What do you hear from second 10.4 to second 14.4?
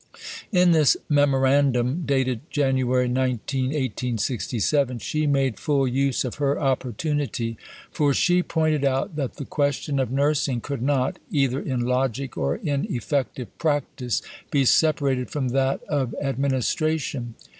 could not, either in logic or in effective practice,